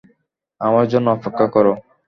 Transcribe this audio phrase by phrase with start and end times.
[0.61, 1.73] আমার জন্য অপেক্ষা করো।